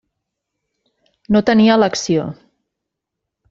No 1.37 1.43
tenia 1.51 1.77
elecció. 1.81 2.27